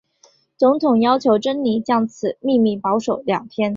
[0.57, 3.69] 总统要求珍妮将此秘密保守两天。